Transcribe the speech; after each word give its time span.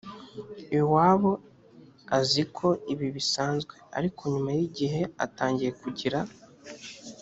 iwabo 0.79 1.31
aziko 2.17 2.65
ibi 2.93 3.07
bisanzwe 3.15 3.75
ariko 3.97 4.21
nyuma 4.31 4.51
y 4.57 4.61
igihe 4.67 5.01
atangiye 5.25 5.71
kugira 5.81 6.19